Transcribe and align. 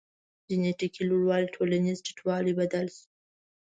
جنټیکي 0.47 1.01
لوړوالی 1.09 1.51
ټولنیز 1.55 1.97
ټیټوالی 2.05 2.53
بدل 2.59 2.85
شو. 2.95 3.03